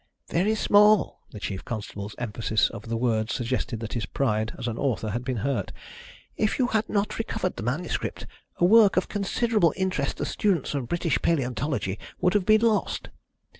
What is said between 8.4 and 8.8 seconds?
a